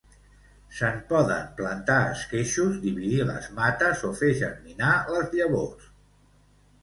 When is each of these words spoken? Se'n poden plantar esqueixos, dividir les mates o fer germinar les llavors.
Se'n 0.77 0.95
poden 1.09 1.43
plantar 1.59 1.97
esqueixos, 2.13 2.79
dividir 2.85 3.27
les 3.29 3.49
mates 3.59 4.01
o 4.09 4.13
fer 4.23 4.31
germinar 4.39 4.95
les 5.17 5.29
llavors. 5.37 5.93